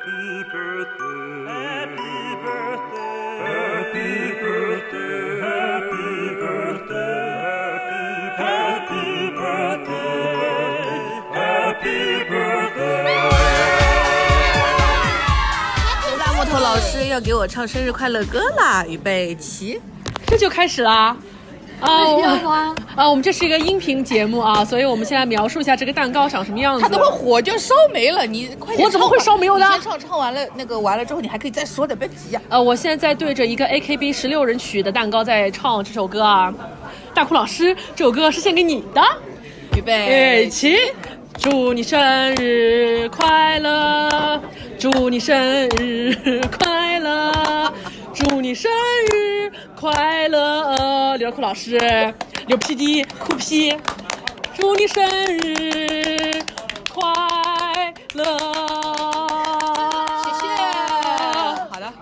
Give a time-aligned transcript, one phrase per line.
[0.00, 1.44] Happy birthday.
[1.44, 3.36] Happy birthday.
[3.44, 5.44] Happy birthday.
[5.44, 6.08] Happy
[6.40, 7.20] birthday.
[8.38, 10.40] Happy birthday.
[11.34, 12.00] Happy
[12.30, 13.04] birthday.
[16.18, 18.86] 大木头老师要给我唱生日快乐歌啦！
[18.88, 19.82] 预备起，
[20.26, 21.14] 这就开始啦。
[21.80, 22.74] 啊，我要吗？
[22.94, 26.82] 啊，我们这是一个音频节目啊，所以我们现在描述一下这个蛋糕长什么样子。
[26.82, 36.52] 它等会火就烧没了，你快点火怎么会烧没有呢唱唱完了那个完了之后，你还可以再说的，别急呀、呃，我现在在对着一个 AKB 十六人曲的蛋糕在唱这首歌啊。
[37.14, 39.02] 大哭老师，这首歌是献给你的。
[39.76, 40.76] 预备一起，
[41.38, 44.40] 祝你生日快乐，
[44.78, 46.14] 祝你生日
[46.58, 47.72] 快乐，
[48.12, 48.70] 祝你生
[49.12, 49.19] 日
[49.74, 51.16] 快乐。
[51.16, 51.78] 刘酷老师，
[52.46, 53.76] 刘 PD 酷 P，
[54.54, 55.04] 祝你生
[55.38, 56.42] 日
[56.92, 58.24] 快乐。
[60.22, 60.46] 谢谢。
[61.70, 61.92] 好的，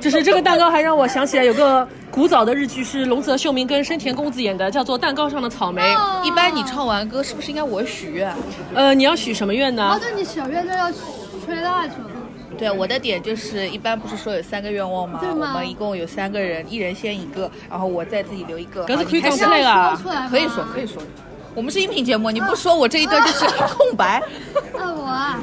[0.00, 5.82] 就是这个蛋糕还让我想起来有个古早的日剧，是龙泽秀明跟深田恭子演的，叫做《蛋糕上的草莓》。
[6.24, 8.34] 一般你唱完歌是不是应该我许愿？
[8.74, 10.00] 呃，你要许什么愿哦，呢？
[10.00, 10.90] 对，你小月就要
[11.44, 11.94] 吹蜡烛。
[12.58, 15.18] 对，我的点就是一般不是说有三个愿望吗？
[15.20, 18.84] 对吗我们一共有三个人，一人先一个，然后我再自己留一个。
[18.84, 19.98] 格子可以讲出来啊
[20.30, 21.02] 可以说，可以说。
[21.54, 24.22] 我们是音频节目，你不说我这一段就是 空白，
[24.78, 25.42] 啊，我啊，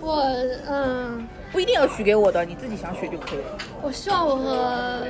[0.00, 0.22] 我
[0.68, 3.58] 嗯，不一定要许给我的，你自己想许就可以了。
[3.80, 5.06] 我希望我和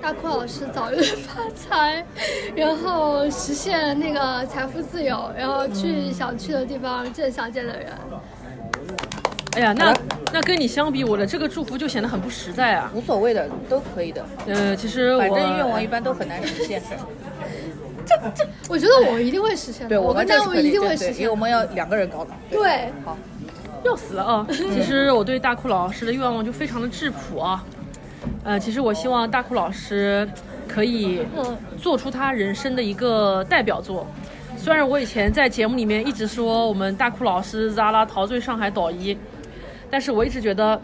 [0.00, 2.04] 大阔老师早日 发财，
[2.54, 7.92] 然后实现那个财富自由，然后去想去的地方见想见的人。
[9.56, 9.94] 哎呀，那
[10.34, 12.90] 那跟你相比，我的这个祝福就显得很不实在啊。
[12.94, 16.82] 无所谓的，都可以的，呃，其实我反正愿望一般都很难实现。
[18.04, 21.20] 这这我觉得我一定会实现的，对我跟们一定会实现的。
[21.20, 22.30] 因为我们要两个人搞的。
[22.50, 23.16] 对，好，
[23.82, 24.46] 要死了啊！
[24.52, 27.64] 其实我对大酷老师的愿望就非常的质朴啊。
[28.44, 30.28] 呃，其实我希望大酷老师
[30.68, 34.06] 可以嗯做出他人生的一个代表作。
[34.56, 39.16] 虽然我以前在节目里面一直说我们大酷老师扎拉陶醉上海导一，
[39.90, 40.80] 但是我一直觉得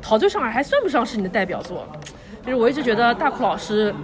[0.00, 1.86] 陶醉上海还算不上是你的代表作。
[2.44, 3.94] 就是我一直觉得大酷老师，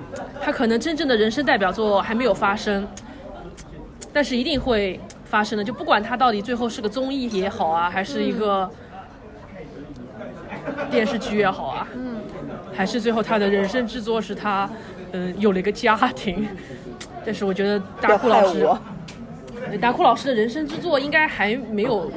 [0.40, 2.88] 他可能真正的人生代表作还没有发生，
[4.14, 5.62] 但是一定会发生的。
[5.62, 8.70] 就不管他到底最后是个综艺也好啊，还是一个
[10.90, 12.16] 电视剧也好啊，嗯，
[12.72, 14.70] 还是最后他的人生制作是他，
[15.12, 16.48] 嗯，有了一个家庭。
[17.26, 18.66] 但是我觉得大酷老师，
[19.78, 22.10] 大酷老师的人生之作应该还没有，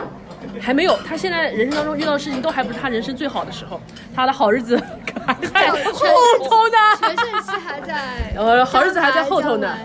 [0.62, 3.80] 还没有，他现在人生当中遇到的事情都还不是他人生最好的时候，
[4.16, 4.78] 他的好日子
[5.26, 6.08] 还在后
[6.48, 6.78] 头呢。
[7.00, 9.76] 全盛期还在， 呃，好日子还在后头呢。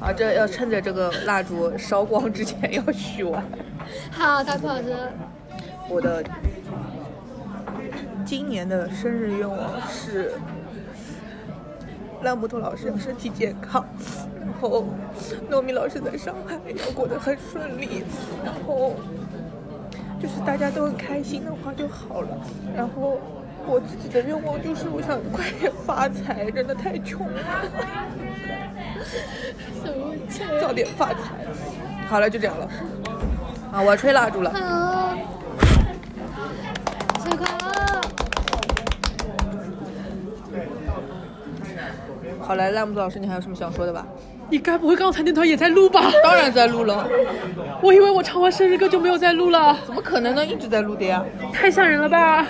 [0.00, 3.42] 啊，这要趁着这个蜡烛烧光之前要许完。
[4.10, 4.94] 好，大酷老师，
[5.88, 6.24] 我的
[8.24, 9.58] 今年的生日愿望
[9.88, 10.32] 是
[12.22, 13.84] 烂木头老师要身体健康，
[14.40, 14.86] 然后
[15.50, 18.04] 糯米老师在上海要过得很顺利，
[18.44, 18.94] 然后
[20.22, 22.28] 就是大家都很开心的话就好了。
[22.76, 23.18] 然后
[23.66, 27.42] 我自己的愿望就是我想快点发财，真的太穷了，
[30.60, 31.18] 早点发财。
[32.06, 32.68] 好了，就这样了。
[33.72, 34.52] 啊，我要吹蜡烛了。
[34.52, 35.16] 好，
[37.18, 38.00] 生日快乐！
[42.38, 44.06] 好来，烂木子老师，你还有什么想说的吧？
[44.52, 46.12] 你该不会刚才那段也在录吧？
[46.22, 47.08] 当然在录了，
[47.80, 50.44] 我以为我唱完生日歌就没有再录了，怎么可能呢？
[50.44, 51.24] 一直在录的呀，
[51.54, 52.46] 太吓人了吧？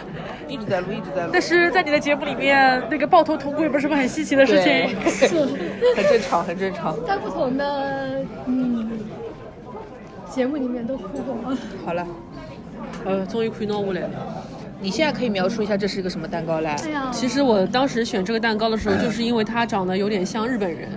[0.48, 1.40] 一直在录，一直在录但。
[1.40, 4.96] 是在你的节目里面，那个抱头同归不是什么很稀奇的事情。
[5.94, 6.96] 很正常，很正常。
[7.06, 8.90] 在不同的嗯
[10.28, 11.56] 节目里面都哭过吗？
[11.86, 12.04] 好了，
[13.04, 14.10] 呃，终于亏到我来了。
[14.80, 16.74] 你现在可以描述一下这是一个什么蛋糕来？
[16.84, 20.88] 哎呀，其实我当时选这个蛋糕的时候，就是因为它长得有点像日本人。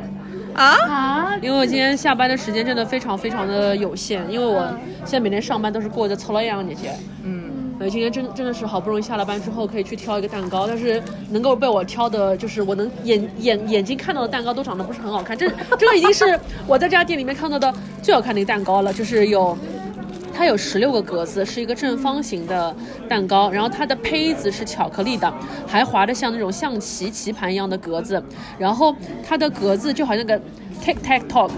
[0.56, 0.76] 啊？
[0.88, 4.66] 啊，因为我今天下班的时间真的非常非常的有限，因为我
[5.00, 6.92] 现在每天上班都是过着操劳一样的节。
[7.24, 15.38] 嗯，我，今天真真的是好不容易下了班之后可以去挑一个蛋糕，但是能够被我挑的，就是我能眼眼眼睛看到的蛋糕都长得不是很好看。
[15.38, 15.48] 这
[15.78, 19.58] 这个已经是我在这家店里面看到的最好看的一个蛋糕了，就是有。
[20.36, 22.76] 它有十六个格子，是一个正方形的
[23.08, 25.34] 蛋糕，然后它的胚子是巧克力的，
[25.66, 28.22] 还滑的像那种象棋棋盘一样的格子，
[28.60, 28.94] 然后
[29.26, 30.38] 它的格子就好像个
[30.84, 31.50] tic tac toe，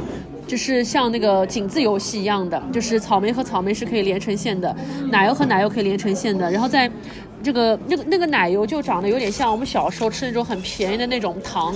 [0.45, 4.73] 就是像那个井字游戏一样的，就是草莓和草莓是可以连成线的，
[5.11, 6.89] 奶油和奶油可以连成线的，然后在
[7.41, 11.75] 这个那个那个奶油就长得有点像我们小时候吃那种很便宜的那种糖。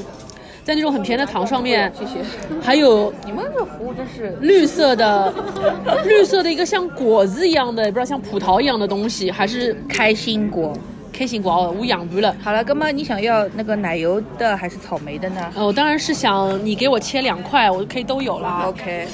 [0.64, 2.20] 在那种很便宜的糖上面， 谢谢。
[2.62, 5.34] 还有你们这服务真是绿色的，
[6.06, 10.74] 绿色的一个像果子一样的，也不知道像葡萄一样的东西，还是开心果。
[11.14, 12.34] 开心果哦，我养鱼了。
[12.42, 18.64] 好了，哥们，你想要那个奶油的还是草莓的呢呃，我当然是想你给我切两块，我可以都有啦。
[18.68, 19.06] ？OK，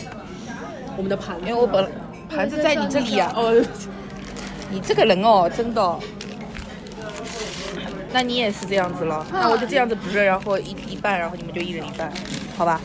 [0.95, 1.89] 我们的盘子，因为我本来
[2.29, 3.51] 盘子在你这里啊、哦，
[4.71, 5.99] 你这个人哦，真的哦。
[8.13, 12.12] 那你也是这样子了，那我就这样子不是，然后一一半，然后你们就一人一半，
[12.57, 12.80] 好吧？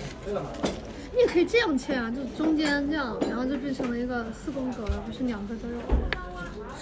[1.14, 5.74] 你也可以这样切啊，就中间这样，然后就变成了一个四宫格，不是两个都有。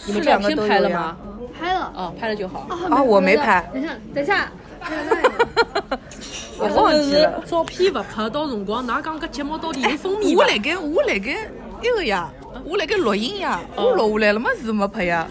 [0.07, 1.17] 你们两个都拍了吗？
[1.59, 1.93] 拍了。
[1.95, 2.67] 哦，拍了就好。
[2.91, 4.51] 啊我没拍等一下，等一下。
[6.59, 7.43] 我忘记了。
[7.45, 10.43] 照片不拍到辰光，㑚讲搿节目到底有封面伐？
[10.43, 11.49] 我辣盖我辣盖
[11.83, 12.31] 那个呀，
[12.65, 15.27] 我辣盖录音呀，我录下来了嘛，是没拍呀。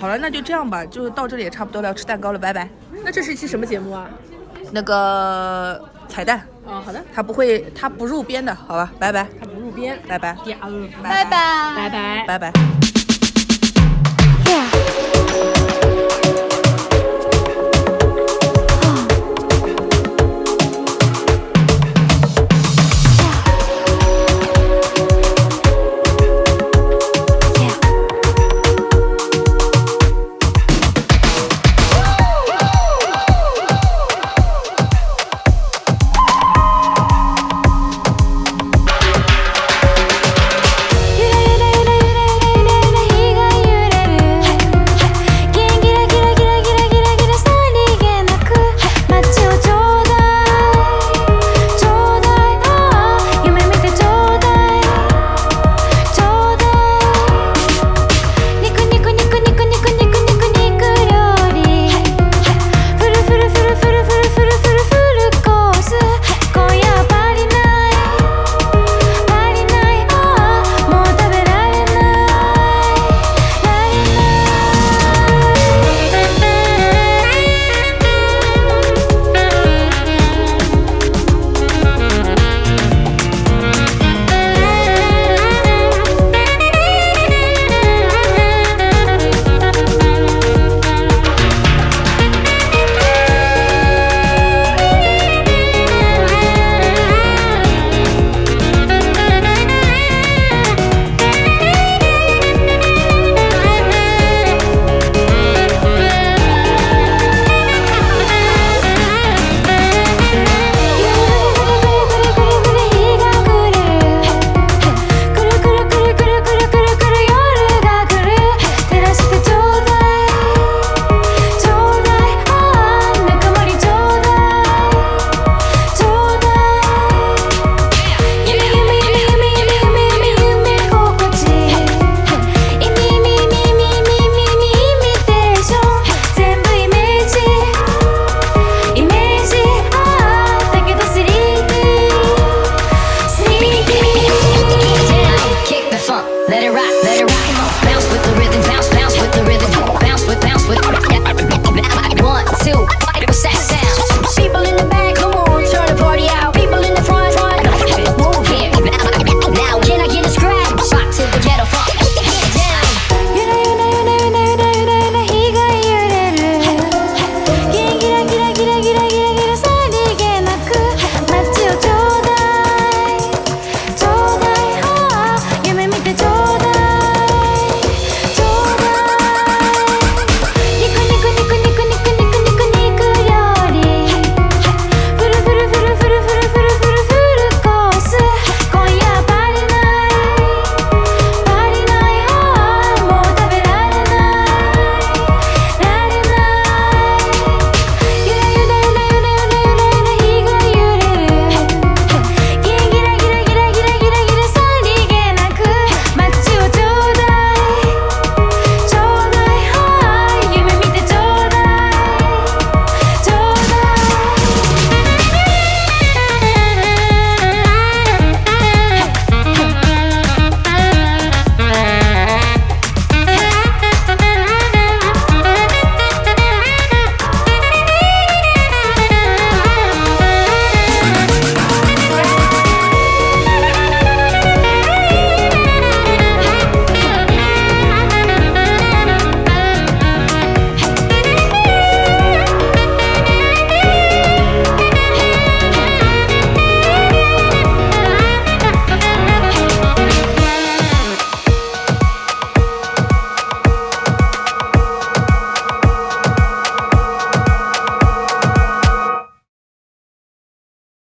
[0.00, 2.68] 好了，那就这样吧，就到这里也差不多了，要吃蛋糕了，拜拜。
[3.04, 4.08] 那这是一期什么节目啊？
[4.72, 9.98] 那个彩蛋，哦，好的，它不会，它不入编的，好吧，拜拜，它不入编。
[10.08, 10.36] 拜拜，
[11.02, 11.74] 拜拜。
[11.76, 12.24] 拜拜。
[12.26, 12.83] 拜拜。